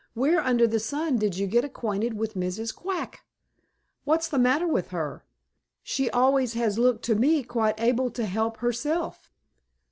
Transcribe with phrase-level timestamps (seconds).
[0.15, 2.75] "Where under the sun did you get acquainted with Mrs.
[2.75, 3.23] Quack?
[4.03, 5.23] What's the matter with her?
[5.83, 9.29] She always has looked to me quite able to help herself."